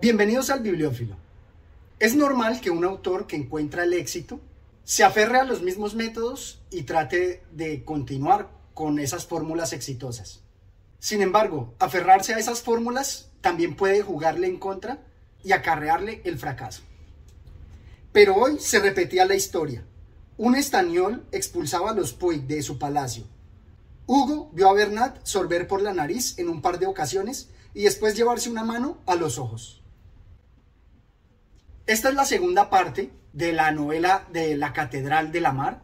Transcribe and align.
Bienvenidos 0.00 0.48
al 0.48 0.60
Bibliófilo. 0.60 1.14
Es 1.98 2.14
normal 2.14 2.62
que 2.62 2.70
un 2.70 2.86
autor 2.86 3.26
que 3.26 3.36
encuentra 3.36 3.84
el 3.84 3.92
éxito 3.92 4.40
se 4.82 5.04
aferre 5.04 5.38
a 5.38 5.44
los 5.44 5.60
mismos 5.60 5.94
métodos 5.94 6.62
y 6.70 6.84
trate 6.84 7.42
de 7.52 7.84
continuar 7.84 8.48
con 8.72 8.98
esas 8.98 9.26
fórmulas 9.26 9.74
exitosas. 9.74 10.40
Sin 11.00 11.20
embargo, 11.20 11.74
aferrarse 11.78 12.32
a 12.32 12.38
esas 12.38 12.62
fórmulas 12.62 13.28
también 13.42 13.76
puede 13.76 14.00
jugarle 14.00 14.46
en 14.46 14.58
contra 14.58 15.04
y 15.44 15.52
acarrearle 15.52 16.22
el 16.24 16.38
fracaso. 16.38 16.80
Pero 18.10 18.36
hoy 18.36 18.58
se 18.58 18.78
repetía 18.78 19.26
la 19.26 19.34
historia. 19.34 19.84
Un 20.38 20.56
estañol 20.56 21.26
expulsaba 21.30 21.90
a 21.90 21.94
los 21.94 22.14
Puig 22.14 22.46
de 22.46 22.62
su 22.62 22.78
palacio. 22.78 23.24
Hugo 24.06 24.48
vio 24.54 24.70
a 24.70 24.72
Bernat 24.72 25.18
sorber 25.24 25.68
por 25.68 25.82
la 25.82 25.92
nariz 25.92 26.38
en 26.38 26.48
un 26.48 26.62
par 26.62 26.78
de 26.78 26.86
ocasiones 26.86 27.50
y 27.74 27.82
después 27.82 28.16
llevarse 28.16 28.48
una 28.48 28.64
mano 28.64 28.96
a 29.04 29.14
los 29.14 29.36
ojos. 29.36 29.79
Esta 31.90 32.08
es 32.08 32.14
la 32.14 32.24
segunda 32.24 32.70
parte 32.70 33.10
de 33.32 33.52
la 33.52 33.72
novela 33.72 34.24
de 34.32 34.56
La 34.56 34.72
Catedral 34.72 35.32
de 35.32 35.40
la 35.40 35.50
Mar. 35.50 35.82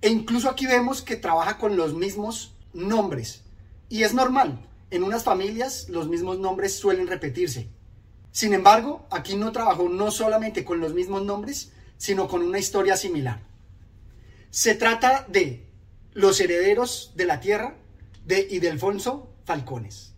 E 0.00 0.08
incluso 0.08 0.48
aquí 0.48 0.66
vemos 0.66 1.02
que 1.02 1.16
trabaja 1.16 1.58
con 1.58 1.76
los 1.76 1.94
mismos 1.94 2.54
nombres. 2.72 3.42
Y 3.88 4.04
es 4.04 4.14
normal, 4.14 4.64
en 4.92 5.02
unas 5.02 5.24
familias 5.24 5.88
los 5.88 6.08
mismos 6.08 6.38
nombres 6.38 6.78
suelen 6.78 7.08
repetirse. 7.08 7.66
Sin 8.30 8.54
embargo, 8.54 9.04
aquí 9.10 9.34
no 9.34 9.50
trabajó 9.50 9.88
no 9.88 10.12
solamente 10.12 10.64
con 10.64 10.78
los 10.78 10.94
mismos 10.94 11.24
nombres, 11.24 11.72
sino 11.96 12.28
con 12.28 12.42
una 12.42 12.60
historia 12.60 12.96
similar. 12.96 13.42
Se 14.50 14.76
trata 14.76 15.26
de 15.26 15.66
Los 16.12 16.38
herederos 16.38 17.14
de 17.16 17.24
la 17.24 17.40
tierra 17.40 17.74
de 18.24 18.46
Idelfonso 18.48 19.28
Falcones. 19.44 20.14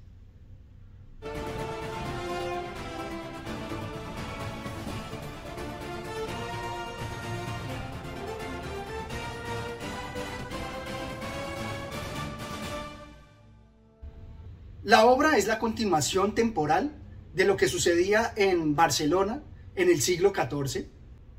La 14.84 15.06
obra 15.06 15.36
es 15.36 15.48
la 15.48 15.58
continuación 15.58 16.36
temporal 16.36 16.92
de 17.34 17.44
lo 17.44 17.56
que 17.56 17.66
sucedía 17.66 18.32
en 18.36 18.76
Barcelona 18.76 19.42
en 19.74 19.90
el 19.90 20.00
siglo 20.00 20.32
XIV, 20.32 20.86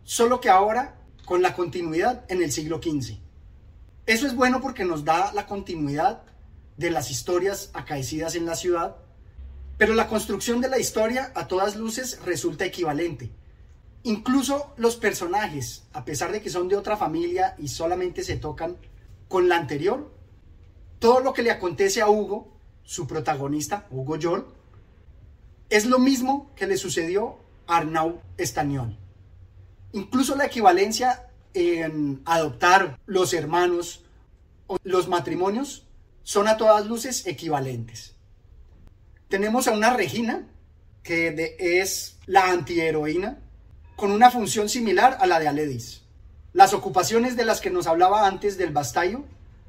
solo 0.03 0.41
que 0.41 0.49
ahora 0.49 0.99
con 1.23 1.41
la 1.41 1.53
continuidad 1.53 2.25
en 2.29 2.43
el 2.43 2.51
siglo 2.51 2.81
XV. 2.81 3.17
Eso 4.05 4.27
es 4.27 4.35
bueno 4.35 4.59
porque 4.59 4.83
nos 4.83 5.05
da 5.05 5.31
la 5.33 5.45
continuidad 5.45 6.23
de 6.75 6.91
las 6.91 7.11
historias 7.11 7.69
acaecidas 7.73 8.35
en 8.35 8.45
la 8.45 8.55
ciudad, 8.55 8.97
pero 9.77 9.93
la 9.93 10.07
construcción 10.07 10.59
de 10.59 10.67
la 10.67 10.79
historia 10.79 11.31
a 11.33 11.47
todas 11.47 11.77
luces 11.77 12.19
resulta 12.25 12.65
equivalente. 12.65 13.31
Incluso 14.03 14.73
los 14.75 14.97
personajes, 14.97 15.83
a 15.93 16.03
pesar 16.03 16.33
de 16.33 16.41
que 16.41 16.49
son 16.49 16.67
de 16.67 16.75
otra 16.75 16.97
familia 16.97 17.55
y 17.57 17.69
solamente 17.69 18.23
se 18.23 18.35
tocan 18.35 18.75
con 19.29 19.47
la 19.47 19.55
anterior, 19.55 20.11
todo 20.99 21.21
lo 21.21 21.33
que 21.33 21.43
le 21.43 21.51
acontece 21.51 22.01
a 22.01 22.09
Hugo 22.09 22.58
su 22.89 23.05
protagonista, 23.05 23.85
Hugo 23.91 24.15
York, 24.15 24.47
es 25.69 25.85
lo 25.85 25.99
mismo 25.99 26.49
que 26.55 26.65
le 26.65 26.75
sucedió 26.75 27.37
a 27.67 27.77
Arnau 27.77 28.19
Estañón. 28.35 28.97
Incluso 29.91 30.35
la 30.35 30.47
equivalencia 30.47 31.27
en 31.53 32.23
adoptar 32.25 32.99
los 33.05 33.35
hermanos 33.35 34.03
o 34.65 34.77
los 34.81 35.07
matrimonios 35.07 35.85
son 36.23 36.47
a 36.47 36.57
todas 36.57 36.87
luces 36.87 37.27
equivalentes. 37.27 38.15
Tenemos 39.27 39.67
a 39.67 39.71
una 39.73 39.93
Regina, 39.95 40.47
que 41.03 41.57
es 41.59 42.17
la 42.25 42.49
antiheroína, 42.49 43.37
con 43.97 44.09
una 44.09 44.31
función 44.31 44.67
similar 44.67 45.15
a 45.21 45.27
la 45.27 45.39
de 45.39 45.47
Aledis. 45.47 46.01
Las 46.53 46.73
ocupaciones 46.73 47.37
de 47.37 47.45
las 47.45 47.61
que 47.61 47.69
nos 47.69 47.85
hablaba 47.85 48.25
antes 48.25 48.57
del 48.57 48.73
bastallo, 48.73 49.25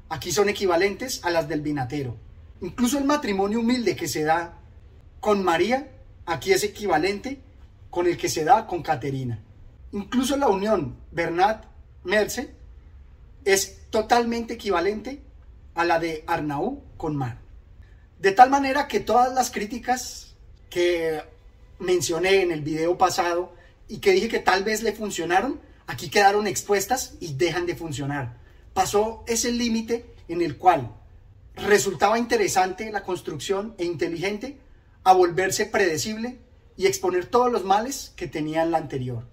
aquí 0.09 0.31
son 0.31 0.49
equivalentes 0.49 1.23
a 1.23 1.29
las 1.29 1.47
del 1.47 1.61
vinatero. 1.61 2.17
Incluso 2.61 2.99
el 2.99 3.05
matrimonio 3.05 3.59
humilde 3.59 3.95
que 3.95 4.07
se 4.07 4.23
da 4.23 4.59
con 5.19 5.43
María, 5.43 5.91
aquí 6.25 6.53
es 6.53 6.63
equivalente 6.63 7.41
con 7.89 8.07
el 8.07 8.17
que 8.17 8.29
se 8.29 8.43
da 8.43 8.67
con 8.67 8.83
Caterina. 8.83 9.43
Incluso 9.91 10.37
la 10.37 10.47
unión 10.47 10.95
Bernat-Merce 11.11 12.53
es 13.43 13.89
totalmente 13.89 14.53
equivalente 14.53 15.21
a 15.73 15.85
la 15.85 15.99
de 15.99 16.23
Arnaud 16.27 16.79
con 16.97 17.15
Mar. 17.15 17.39
De 18.19 18.31
tal 18.31 18.51
manera 18.51 18.87
que 18.87 18.99
todas 18.99 19.33
las 19.33 19.49
críticas 19.49 20.35
que 20.69 21.21
mencioné 21.79 22.43
en 22.43 22.51
el 22.51 22.61
video 22.61 22.97
pasado 22.97 23.53
y 23.87 23.97
que 23.97 24.11
dije 24.11 24.29
que 24.29 24.39
tal 24.39 24.63
vez 24.63 24.83
le 24.83 24.93
funcionaron, 24.93 25.59
aquí 25.87 26.09
quedaron 26.09 26.45
expuestas 26.45 27.15
y 27.19 27.33
dejan 27.33 27.65
de 27.65 27.75
funcionar. 27.75 28.37
Pasó 28.73 29.23
ese 29.27 29.51
límite 29.51 30.05
en 30.27 30.41
el 30.41 30.57
cual 30.57 31.00
resultaba 31.55 32.17
interesante 32.17 32.91
la 32.91 33.03
construcción 33.03 33.75
e 33.77 33.85
inteligente 33.85 34.59
a 35.03 35.13
volverse 35.13 35.65
predecible 35.65 36.39
y 36.77 36.85
exponer 36.87 37.25
todos 37.25 37.51
los 37.51 37.63
males 37.63 38.13
que 38.15 38.27
tenía 38.27 38.63
en 38.63 38.71
la 38.71 38.77
anterior. 38.77 39.27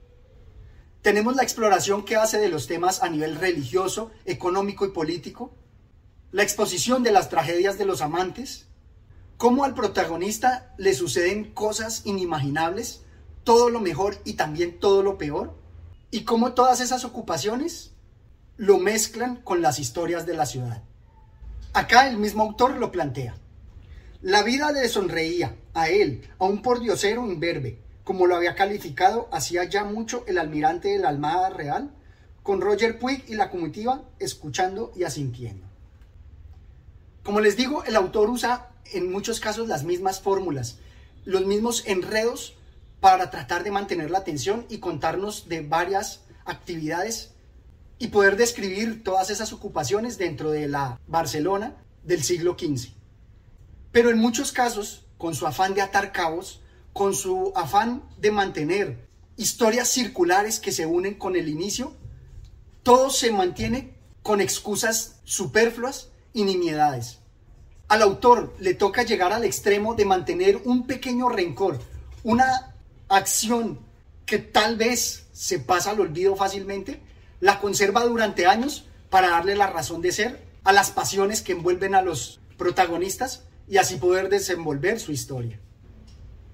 Tenemos 1.03 1.37
la 1.37 1.43
exploración 1.43 2.05
que 2.05 2.17
hace 2.17 2.39
de 2.39 2.49
los 2.49 2.67
temas 2.67 3.03
a 3.03 3.09
nivel 3.09 3.37
religioso, 3.37 4.11
económico 4.25 4.85
y 4.85 4.91
político, 4.91 5.55
la 6.33 6.43
exposición 6.43 7.03
de 7.03 7.13
las 7.13 7.29
tragedias 7.29 7.79
de 7.79 7.87
los 7.87 8.03
amantes, 8.03 8.67
cómo 9.37 9.65
al 9.65 9.75
protagonista 9.75 10.75
le 10.77 10.93
suceden 10.95 11.53
cosas 11.55 12.03
inimaginables, 12.05 13.03
todo 13.45 13.71
lo 13.71 13.81
mejor 13.81 14.19
y 14.25 14.35
también 14.35 14.79
todo 14.79 15.03
lo 15.03 15.17
peor, 15.17 15.57
y 16.11 16.25
cómo 16.25 16.53
todas 16.53 16.81
esas 16.81 17.05
ocupaciones 17.05 17.93
lo 18.57 18.79
mezclan 18.79 19.37
con 19.37 19.63
las 19.63 19.79
historias 19.79 20.27
de 20.27 20.35
la 20.35 20.47
ciudad. 20.47 20.83
Acá 21.73 22.09
el 22.09 22.17
mismo 22.17 22.43
autor 22.43 22.77
lo 22.77 22.91
plantea. 22.91 23.37
La 24.23 24.43
vida 24.43 24.73
le 24.73 24.89
sonreía 24.89 25.55
a 25.75 25.89
él, 25.89 26.29
a 26.39 26.45
un 26.45 26.63
pordiosero 26.63 27.27
imberbe, 27.27 27.79
como 28.05 28.27
lo 28.27 28.37
había 28.37 28.55
calificado 28.55 29.29
hacía 29.33 29.65
ya 29.65 29.85
mucho 29.85 30.25
el 30.27 30.39
almirante 30.39 30.89
de 30.89 30.99
la 30.99 31.11
Almada 31.11 31.51
Real, 31.51 31.95
con 32.43 32.61
Roger 32.61 32.99
Puig 32.99 33.25
y 33.29 33.35
la 33.35 33.51
comitiva 33.51 34.03
escuchando 34.19 34.93
y 34.97 35.05
asintiendo. 35.05 35.67
Como 37.23 37.41
les 37.41 37.57
digo, 37.57 37.85
el 37.85 37.95
autor 37.95 38.31
usa 38.31 38.71
en 38.93 39.13
muchos 39.13 39.39
casos 39.39 39.69
las 39.69 39.85
mismas 39.85 40.21
fórmulas, 40.23 40.79
los 41.27 41.45
mismos 41.45 41.85
enredos 41.87 42.57
para 43.01 43.31
tratar 43.31 43.65
de 43.65 43.71
mantener 43.71 44.11
la 44.11 44.19
atención 44.19 44.65
y 44.71 44.79
contarnos 44.79 45.49
de 45.49 45.61
varias 45.61 46.23
actividades 46.47 47.35
y 47.99 48.09
poder 48.09 48.37
describir 48.37 49.03
todas 49.03 49.31
esas 49.31 49.53
ocupaciones 49.53 50.19
dentro 50.19 50.51
de 50.51 50.69
la 50.69 51.01
Barcelona 51.07 51.77
del 52.05 52.23
siglo 52.23 52.57
XV. 52.59 52.91
Pero 53.93 54.11
en 54.11 54.19
muchos 54.19 54.53
casos, 54.53 55.07
con 55.17 55.35
su 55.35 55.47
afán 55.47 55.75
de 55.75 55.83
atar 55.83 56.13
cabos, 56.13 56.61
con 56.93 57.15
su 57.15 57.53
afán 57.55 58.03
de 58.19 58.31
mantener 58.31 59.09
historias 59.37 59.89
circulares 59.89 60.61
que 60.61 60.73
se 60.73 60.87
unen 60.87 61.15
con 61.15 61.37
el 61.37 61.49
inicio, 61.49 61.93
todo 62.83 63.11
se 63.11 63.31
mantiene 63.31 63.95
con 64.23 64.41
excusas 64.41 65.17
superfluas 65.25 66.09
y 66.33 66.45
nimiedades. 66.45 67.19
Al 67.89 68.03
autor 68.03 68.55
le 68.61 68.75
toca 68.75 69.03
llegar 69.03 69.33
al 69.33 69.45
extremo 69.45 69.95
de 69.95 70.05
mantener 70.05 70.61
un 70.65 70.87
pequeño 70.87 71.29
rencor, 71.29 71.79
una 72.23 72.75
acción 73.09 73.81
que 74.27 74.39
tal 74.39 74.77
vez 74.77 75.27
se 75.33 75.59
pasa 75.59 75.91
al 75.91 76.01
olvido 76.01 76.37
fácilmente, 76.37 77.01
la 77.41 77.61
conserva 77.61 78.05
durante 78.05 78.47
años 78.47 78.87
para 79.11 79.31
darle 79.31 79.57
la 79.57 79.69
razón 79.69 80.03
de 80.03 80.13
ser 80.13 80.43
a 80.65 80.73
las 80.73 80.91
pasiones 80.91 81.43
que 81.43 81.53
envuelven 81.53 81.95
a 81.95 82.03
los 82.03 82.41
protagonistas 82.57 83.45
y 83.69 83.77
así 83.77 83.97
poder 83.97 84.29
desenvolver 84.29 85.01
su 85.01 85.13
historia. 85.13 85.61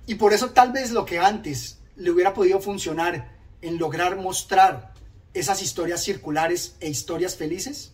Y 0.07 0.17
por 0.17 0.33
eso 0.33 0.51
tal 0.51 0.73
vez 0.73 0.91
lo 0.91 1.05
que 1.05 1.19
antes 1.19 1.79
le 1.97 2.11
hubiera 2.11 2.35
podido 2.35 2.61
funcionar 2.61 3.33
en 3.63 3.79
lograr 3.79 4.17
mostrar 4.17 4.93
esas 5.33 5.63
historias 5.63 6.03
circulares 6.03 6.77
e 6.81 6.89
historias 6.89 7.37
felices, 7.37 7.93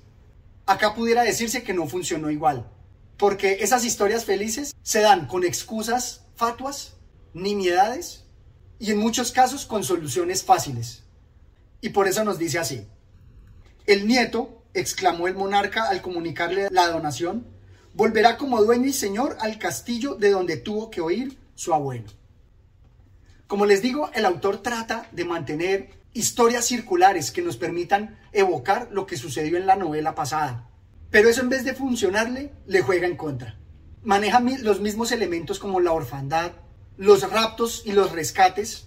acá 0.67 0.95
pudiera 0.95 1.23
decirse 1.23 1.63
que 1.63 1.75
no 1.75 1.87
funcionó 1.87 2.31
igual, 2.31 2.69
porque 3.17 3.59
esas 3.61 3.85
historias 3.85 4.25
felices 4.25 4.75
se 4.83 5.01
dan 5.01 5.27
con 5.27 5.45
excusas 5.45 6.23
fatuas, 6.35 6.95
nimiedades 7.33 8.25
y 8.79 8.91
en 8.91 8.99
muchos 8.99 9.31
casos 9.31 9.65
con 9.65 9.85
soluciones 9.85 10.43
fáciles. 10.43 11.05
Y 11.81 11.91
por 11.91 12.09
eso 12.09 12.25
nos 12.25 12.39
dice 12.39 12.59
así. 12.59 12.87
El 13.87 14.07
nieto, 14.07 14.63
exclamó 14.75 15.27
el 15.29 15.35
monarca 15.35 15.89
al 15.89 16.03
comunicarle 16.03 16.69
la 16.71 16.89
donación, 16.89 17.47
volverá 17.95 18.37
como 18.37 18.63
dueño 18.63 18.87
y 18.87 18.93
señor 18.93 19.37
al 19.41 19.59
castillo 19.59 20.15
de 20.15 20.31
donde 20.31 20.57
tuvo 20.57 20.91
que 20.91 21.01
oír 21.01 21.39
su 21.55 21.75
abuelo. 21.75 22.09
Como 23.47 23.67
les 23.67 23.83
digo, 23.83 24.11
el 24.15 24.25
autor 24.25 24.63
trata 24.63 25.09
de 25.11 25.25
mantener 25.25 25.91
historias 26.13 26.67
circulares 26.67 27.31
que 27.31 27.43
nos 27.43 27.57
permitan 27.57 28.19
evocar 28.33 28.89
lo 28.93 29.07
que 29.07 29.17
sucedió 29.17 29.57
en 29.57 29.67
la 29.67 29.77
novela 29.77 30.15
pasada. 30.15 30.69
Pero 31.11 31.29
eso 31.29 31.41
en 31.41 31.49
vez 31.49 31.65
de 31.65 31.75
funcionarle, 31.75 32.53
le 32.67 32.83
juega 32.83 33.07
en 33.07 33.17
contra. 33.17 33.59
Maneja 34.03 34.41
los 34.41 34.81
mismos 34.81 35.11
elementos 35.13 35.59
como 35.59 35.81
la 35.81 35.93
orfandad, 35.93 36.53
los 36.97 37.29
raptos 37.29 37.83
y 37.85 37.93
los 37.93 38.13
rescates, 38.13 38.87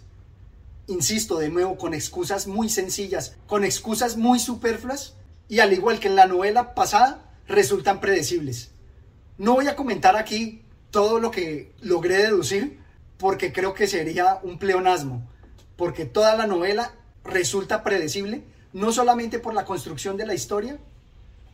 insisto 0.87 1.37
de 1.39 1.49
nuevo, 1.49 1.77
con 1.77 1.93
excusas 1.93 2.47
muy 2.47 2.69
sencillas, 2.69 3.35
con 3.47 3.63
excusas 3.63 4.17
muy 4.17 4.39
superfluas, 4.39 5.15
y 5.47 5.59
al 5.59 5.73
igual 5.73 5.99
que 5.99 6.07
en 6.07 6.15
la 6.15 6.25
novela 6.25 6.73
pasada, 6.73 7.31
resultan 7.47 7.99
predecibles. 7.99 8.71
No 9.37 9.53
voy 9.53 9.67
a 9.67 9.75
comentar 9.75 10.15
aquí 10.15 10.63
todo 10.91 11.19
lo 11.19 11.31
que 11.31 11.73
logré 11.81 12.17
deducir, 12.17 12.79
porque 13.17 13.53
creo 13.53 13.73
que 13.73 13.87
sería 13.87 14.39
un 14.43 14.59
pleonasmo, 14.59 15.27
porque 15.75 16.05
toda 16.05 16.35
la 16.35 16.47
novela 16.47 16.93
resulta 17.23 17.83
predecible, 17.83 18.43
no 18.73 18.91
solamente 18.91 19.39
por 19.39 19.53
la 19.53 19.65
construcción 19.65 20.17
de 20.17 20.25
la 20.25 20.33
historia, 20.33 20.77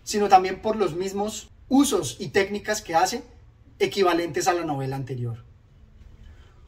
sino 0.04 0.30
también 0.30 0.62
por 0.62 0.76
los 0.76 0.96
mismos 0.96 1.50
usos 1.68 2.18
y 2.20 2.30
técnicas 2.30 2.82
que 2.82 2.96
hace 2.96 3.24
equivalentes 3.78 4.48
a 4.48 4.54
la 4.54 4.66
novela 4.66 4.96
anterior. 4.96 5.44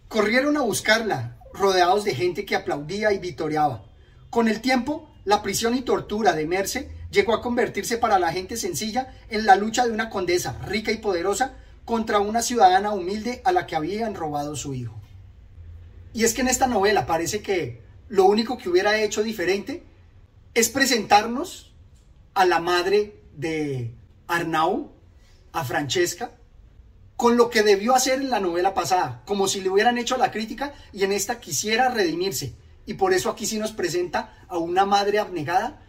Corrieron 0.08 0.58
a 0.58 0.62
buscarla, 0.62 1.38
rodeados 1.54 2.04
de 2.04 2.16
gente 2.16 2.46
que 2.46 2.56
aplaudía 2.56 3.12
y 3.12 3.20
vitoreaba. 3.20 3.86
Con 4.30 4.48
el 4.48 4.62
tiempo, 4.62 5.10
la 5.26 5.42
prisión 5.42 5.76
y 5.76 5.82
tortura 5.82 6.34
de 6.34 6.46
Merce 6.46 6.92
llegó 7.12 7.34
a 7.34 7.42
convertirse 7.42 7.98
para 7.98 8.20
la 8.20 8.32
gente 8.32 8.58
sencilla 8.58 9.14
en 9.30 9.46
la 9.46 9.56
lucha 9.56 9.86
de 9.86 9.92
una 9.92 10.10
condesa 10.10 10.58
rica 10.66 10.92
y 10.92 10.98
poderosa 10.98 11.56
contra 11.86 12.20
una 12.20 12.42
ciudadana 12.42 12.94
humilde 12.94 13.42
a 13.44 13.52
la 13.52 13.68
que 13.68 13.76
habían 13.76 14.16
robado 14.16 14.56
su 14.56 14.74
hijo. 14.74 14.96
Y 16.14 16.24
es 16.24 16.34
que 16.34 16.42
en 16.42 16.48
esta 16.48 16.68
novela 16.68 17.06
parece 17.06 17.42
que 17.42 17.82
lo 18.10 18.26
único 18.26 18.58
que 18.58 18.70
hubiera 18.70 19.00
hecho 19.02 19.24
diferente 19.24 19.84
es 20.54 20.70
presentarnos 20.70 21.74
a 22.34 22.46
la 22.46 22.60
madre 22.60 23.22
de 23.36 23.94
Arnau, 24.28 24.92
a 25.54 25.64
Francesca, 25.64 26.32
con 27.22 27.38
lo 27.38 27.52
que 27.52 27.62
debió 27.62 27.94
hacer 27.94 28.20
en 28.20 28.32
la 28.32 28.40
novela 28.40 28.74
pasada, 28.74 29.22
como 29.28 29.48
si 29.48 29.62
le 29.62 29.70
hubieran 29.70 30.00
hecho 30.00 30.18
la 30.18 30.32
crítica 30.32 30.74
y 30.92 31.04
en 31.04 31.12
esta 31.12 31.40
quisiera 31.40 31.90
redimirse. 31.90 32.56
Y 32.88 32.96
por 32.96 33.14
eso 33.14 33.30
aquí 33.30 33.46
sí 33.46 33.60
nos 33.60 33.74
presenta 33.74 34.44
a 34.48 34.58
una 34.58 34.88
madre 34.88 35.20
abnegada 35.20 35.84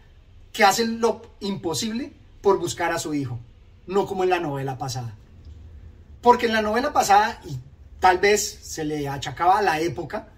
que 0.53 0.63
hace 0.63 0.87
lo 0.87 1.23
imposible 1.41 2.13
por 2.43 2.59
buscar 2.59 2.93
a 2.93 2.99
su 2.99 3.15
hijo, 3.15 3.39
no 3.87 4.07
como 4.07 4.25
en 4.25 4.29
la 4.29 4.41
novela 4.41 4.77
pasada. 4.77 5.15
Porque 6.21 6.45
en 6.45 6.53
la 6.53 6.61
novela 6.61 6.93
pasada, 6.93 7.41
y 7.47 7.57
tal 7.99 8.19
vez 8.19 8.59
se 8.61 8.85
le 8.85 9.09
achacaba 9.09 9.57
a 9.57 9.63
la 9.63 9.81
época, 9.81 10.29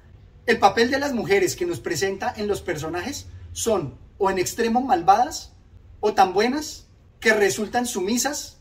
el 0.46 0.60
papel 0.60 0.92
de 0.92 1.00
las 1.00 1.12
mujeres 1.12 1.56
que 1.56 1.66
nos 1.66 1.80
presenta 1.80 2.32
en 2.36 2.46
los 2.46 2.60
personajes 2.60 3.26
son 3.52 3.98
o 4.16 4.30
en 4.30 4.38
extremo 4.38 4.80
malvadas 4.80 5.50
o 5.98 6.14
tan 6.14 6.32
buenas 6.32 6.86
que 7.18 7.34
resultan 7.34 7.84
sumisas 7.84 8.58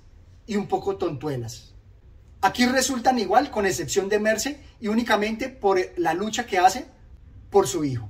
y 0.48 0.56
un 0.56 0.66
poco 0.66 0.96
tontuelas. 0.96 1.73
Aquí 2.44 2.66
resultan 2.66 3.20
igual, 3.20 3.52
con 3.52 3.66
excepción 3.66 4.10
de 4.10 4.20
Merce, 4.20 4.60
y 4.82 4.90
únicamente 4.90 5.48
por 5.48 5.80
la 5.96 6.14
lucha 6.14 6.46
que 6.46 6.58
hace 6.58 6.88
por 7.50 7.70
su 7.70 7.86
hijo. 7.86 8.10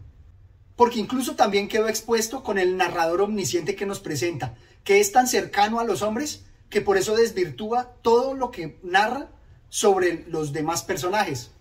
Porque 0.75 0.99
incluso 0.99 1.35
también 1.35 1.67
quedó 1.67 1.87
expuesto 1.87 2.41
con 2.41 2.57
el 2.57 2.75
narrador 2.75 3.21
omnisciente 3.21 3.75
que 3.75 3.85
nos 3.85 3.99
presenta, 3.99 4.55
que 4.83 4.99
es 4.99 5.11
tan 5.11 5.27
cercano 5.27 5.79
a 5.79 5.83
los 5.83 6.01
hombres 6.01 6.45
que 6.71 6.81
por 6.81 6.97
eso 6.97 7.15
desvirtúa 7.15 7.93
todo 8.01 8.33
lo 8.33 8.49
que 8.49 8.79
narra 8.81 9.29
sobre 9.69 10.25
los 10.27 10.51
demás 10.51 10.81
personajes, 10.81 11.51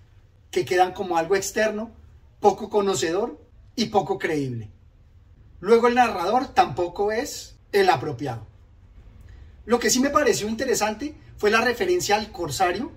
que 0.50 0.64
quedan 0.64 0.94
como 0.94 1.18
algo 1.18 1.36
externo, 1.36 1.90
poco 2.40 2.70
conocedor 2.70 3.38
y 3.76 3.86
poco 3.90 4.18
creíble. 4.18 4.70
Luego 5.60 5.88
el 5.88 5.96
narrador 5.96 6.54
tampoco 6.54 7.12
es 7.12 7.54
el 7.70 7.90
apropiado. 7.90 8.46
Lo 9.64 9.78
que 9.78 9.90
sí 9.90 10.00
me 10.00 10.10
pareció 10.10 10.48
interesante 10.48 11.14
fue 11.36 11.50
la 11.50 11.60
referencia 11.60 12.16
al 12.16 12.32
corsario 12.32 12.90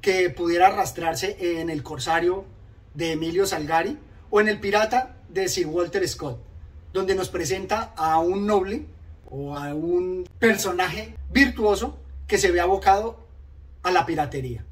que 0.00 0.30
pudiera 0.30 0.68
arrastrarse 0.68 1.60
en 1.60 1.68
el 1.68 1.82
corsario 1.82 2.44
de 2.94 3.12
Emilio 3.12 3.46
Salgari 3.46 3.98
o 4.30 4.40
en 4.40 4.48
el 4.48 4.60
pirata 4.60 5.16
de 5.28 5.48
Sir 5.48 5.66
Walter 5.66 6.06
Scott, 6.08 6.38
donde 6.92 7.14
nos 7.14 7.28
presenta 7.28 7.92
a 7.96 8.18
un 8.18 8.46
noble 8.46 8.86
o 9.30 9.56
a 9.56 9.74
un 9.74 10.28
personaje 10.38 11.16
virtuoso 11.32 11.98
que 12.26 12.38
se 12.38 12.50
ve 12.50 12.60
abocado 12.60 13.26
a 13.82 13.90
la 13.90 14.06
piratería. 14.06 14.64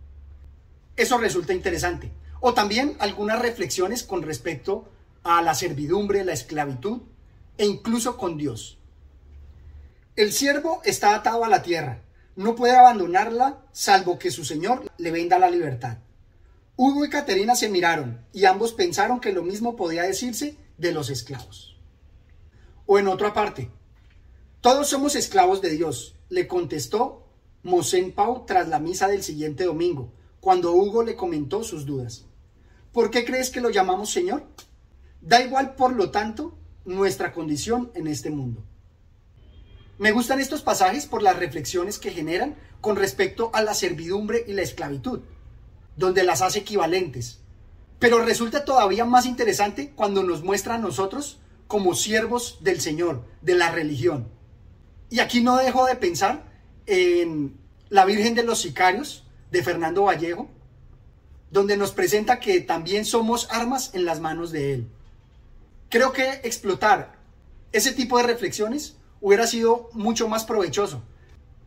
Eso 0.97 1.19
resulta 1.19 1.53
interesante. 1.53 2.13
O 2.41 2.55
también 2.55 2.97
algunas 3.01 3.41
reflexiones 3.41 4.03
con 4.03 4.23
respecto 4.23 4.89
a 5.23 5.43
la 5.43 5.55
servidumbre, 5.55 6.25
la 6.25 6.33
esclavitud 6.33 7.03
e 7.59 7.67
incluso 7.67 8.17
con 8.17 8.37
Dios. 8.37 8.80
El 10.21 10.35
siervo 10.35 10.83
está 10.85 11.15
atado 11.15 11.47
a 11.47 11.49
la 11.49 11.63
tierra, 11.63 12.03
no 12.37 12.55
puede 12.55 12.77
abandonarla 12.77 13.65
salvo 13.73 14.19
que 14.19 14.31
su 14.31 14.45
señor 14.45 14.93
le 14.99 15.11
venda 15.11 15.39
la 15.39 15.49
libertad. 15.49 15.97
Hugo 16.77 17.07
y 17.07 17.09
Caterina 17.09 17.57
se 17.57 17.71
miraron 17.71 18.27
y 18.31 18.45
ambos 18.45 18.75
pensaron 18.75 19.19
que 19.19 19.33
lo 19.33 19.43
mismo 19.43 19.77
podía 19.77 20.03
decirse 20.03 20.59
de 20.77 20.93
los 20.93 21.09
esclavos. 21.09 21.79
O 22.85 22.99
en 22.99 23.09
otra 23.09 23.33
parte, 23.33 23.71
todos 24.61 24.91
somos 24.91 25.17
esclavos 25.17 25.63
de 25.63 25.71
Dios, 25.71 26.17
le 26.29 26.47
contestó 26.47 27.27
Mosén 27.63 28.13
Pau 28.13 28.45
tras 28.45 28.69
la 28.69 28.79
misa 28.79 29.09
del 29.09 29.23
siguiente 29.23 29.65
domingo, 29.65 30.13
cuando 30.41 30.73
Hugo 30.73 31.03
le 31.03 31.17
comentó 31.17 31.65
sus 31.65 31.87
dudas. 31.87 32.27
¿Por 32.93 33.11
qué 33.11 33.25
crees 33.25 33.49
que 33.49 33.63
lo 33.63 33.71
llamamos 33.71 34.13
Señor? 34.13 34.45
Da 35.23 35.43
igual, 35.43 35.77
por 35.77 35.95
lo 35.95 36.11
tanto, 36.11 36.59
nuestra 36.85 37.33
condición 37.33 37.91
en 37.95 38.07
este 38.07 38.29
mundo. 38.29 38.67
Me 40.01 40.13
gustan 40.13 40.41
estos 40.41 40.63
pasajes 40.63 41.05
por 41.05 41.23
las 41.23 41.39
reflexiones 41.39 41.99
que 41.99 42.11
generan 42.11 42.57
con 42.81 42.97
respecto 42.97 43.51
a 43.53 43.61
la 43.61 43.75
servidumbre 43.75 44.47
y 44.49 44.55
la 44.55 44.63
esclavitud, 44.63 45.21
donde 45.95 46.25
las 46.25 46.41
hace 46.41 46.61
equivalentes. 46.61 47.41
Pero 47.99 48.25
resulta 48.25 48.65
todavía 48.65 49.05
más 49.05 49.27
interesante 49.27 49.91
cuando 49.95 50.23
nos 50.23 50.43
muestra 50.43 50.77
a 50.77 50.79
nosotros 50.79 51.39
como 51.67 51.95
siervos 51.95 52.61
del 52.63 52.81
Señor, 52.81 53.27
de 53.43 53.57
la 53.57 53.73
religión. 53.73 54.27
Y 55.11 55.21
aquí 55.21 55.43
no 55.43 55.59
dejo 55.59 55.85
de 55.85 55.97
pensar 55.97 56.51
en 56.87 57.59
la 57.91 58.07
Virgen 58.07 58.35
de 58.35 58.45
los 58.45 58.63
Sicarios, 58.63 59.27
de 59.51 59.63
Fernando 59.63 60.05
Vallejo, 60.05 60.49
donde 61.51 61.77
nos 61.77 61.93
presenta 61.93 62.41
que 62.41 62.63
también 62.63 63.05
somos 63.05 63.49
armas 63.51 63.91
en 63.93 64.07
las 64.07 64.19
manos 64.19 64.51
de 64.51 64.73
Él. 64.73 64.89
Creo 65.91 66.15
que 66.15 66.41
explotar 66.43 67.19
ese 67.71 67.93
tipo 67.93 68.17
de 68.17 68.25
reflexiones 68.25 68.97
hubiera 69.21 69.47
sido 69.47 69.91
mucho 69.93 70.29
más 70.29 70.45
provechoso, 70.45 71.03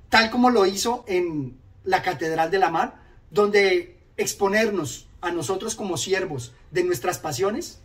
tal 0.10 0.30
como 0.30 0.50
lo 0.50 0.66
hizo 0.66 1.04
en 1.08 1.58
la 1.84 2.02
Catedral 2.02 2.52
de 2.52 2.60
la 2.60 2.70
Mar, 2.70 3.02
donde 3.30 4.00
exponernos 4.18 5.08
a 5.22 5.32
nosotros 5.32 5.76
como 5.76 5.98
siervos 5.98 6.54
de 6.72 6.84
nuestras 6.84 7.20
pasiones 7.20 7.80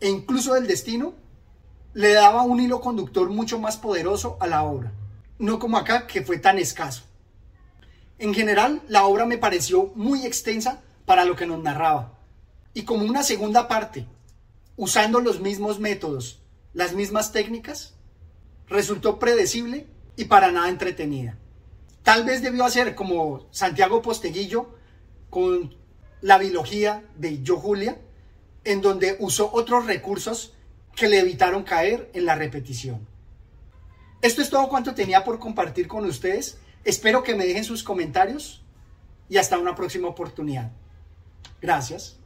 e 0.00 0.08
incluso 0.08 0.54
del 0.54 0.66
destino 0.66 1.14
le 1.94 2.12
daba 2.12 2.42
un 2.42 2.60
hilo 2.60 2.80
conductor 2.80 3.28
mucho 3.30 3.58
más 3.58 3.76
poderoso 3.76 4.36
a 4.40 4.46
la 4.46 4.62
obra, 4.62 4.92
no 5.38 5.58
como 5.58 5.76
acá 5.76 6.06
que 6.06 6.22
fue 6.22 6.38
tan 6.38 6.58
escaso. 6.58 7.04
En 8.18 8.34
general, 8.34 8.82
la 8.88 9.04
obra 9.04 9.26
me 9.26 9.38
pareció 9.38 9.92
muy 9.94 10.24
extensa 10.24 10.80
para 11.04 11.24
lo 11.24 11.36
que 11.36 11.46
nos 11.46 11.62
narraba, 11.62 12.18
y 12.72 12.84
como 12.84 13.04
una 13.04 13.22
segunda 13.22 13.68
parte 13.68 14.06
usando 14.76 15.20
los 15.20 15.40
mismos 15.40 15.78
métodos, 15.78 16.40
las 16.72 16.94
mismas 16.94 17.32
técnicas, 17.32 17.94
resultó 18.72 19.18
predecible 19.18 19.86
y 20.16 20.24
para 20.24 20.50
nada 20.50 20.68
entretenida. 20.68 21.38
Tal 22.02 22.24
vez 22.24 22.42
debió 22.42 22.64
hacer 22.64 22.94
como 22.94 23.46
Santiago 23.50 24.02
Posteguillo 24.02 24.74
con 25.30 25.76
la 26.20 26.38
biología 26.38 27.04
de 27.16 27.42
Yo 27.42 27.56
Julia, 27.56 28.00
en 28.64 28.80
donde 28.80 29.16
usó 29.20 29.50
otros 29.52 29.86
recursos 29.86 30.54
que 30.96 31.08
le 31.08 31.20
evitaron 31.20 31.62
caer 31.62 32.10
en 32.14 32.26
la 32.26 32.34
repetición. 32.34 33.06
Esto 34.20 34.42
es 34.42 34.50
todo 34.50 34.68
cuanto 34.68 34.94
tenía 34.94 35.24
por 35.24 35.38
compartir 35.38 35.88
con 35.88 36.04
ustedes. 36.04 36.58
Espero 36.84 37.22
que 37.22 37.34
me 37.34 37.46
dejen 37.46 37.64
sus 37.64 37.82
comentarios 37.82 38.62
y 39.28 39.36
hasta 39.36 39.58
una 39.58 39.74
próxima 39.74 40.08
oportunidad. 40.08 40.70
Gracias. 41.60 42.18